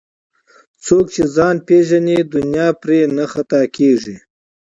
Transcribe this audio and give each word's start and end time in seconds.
څوک 0.85 1.05
چې 1.15 1.23
ځان 1.35 1.55
پیژني 1.67 2.17
دنیا 2.35 2.67
پرې 2.81 2.99
نه 3.17 3.25
خطا 3.33 3.61
کېږي 3.75 4.15